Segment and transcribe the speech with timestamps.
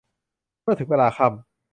[0.61, 1.33] เมื่อถึงเวลาค่ำ